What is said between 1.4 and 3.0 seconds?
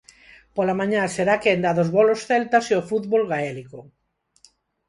quenda dos bolos celtas e o